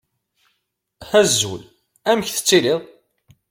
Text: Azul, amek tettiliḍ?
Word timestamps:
Azul, 1.19 1.61
amek 2.09 2.27
tettiliḍ? 2.29 2.81